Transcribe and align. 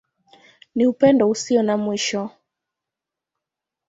Ni 0.75 0.87
Upendo 0.87 1.29
Usio 1.29 1.63
na 1.63 1.77
Mwisho. 1.77 2.31